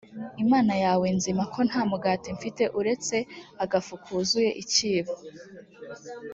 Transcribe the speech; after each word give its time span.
imana 0.43 0.73
yawe 0.83 1.07
nzima 1.17 1.43
ko 1.53 1.59
nta 1.69 1.81
mugati 1.91 2.27
mfite 2.37 2.63
uretse 2.79 3.17
agafu 3.63 3.93
kuzuye 4.03 4.51
ikibo 4.63 5.13